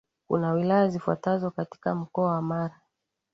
[0.27, 2.81] Kuna wilaya zifuatazo katika mkoa wa Mara